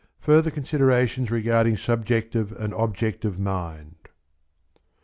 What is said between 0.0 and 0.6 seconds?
FURTHER